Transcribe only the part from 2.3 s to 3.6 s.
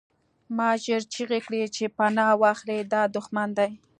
واخلئ دا دښمن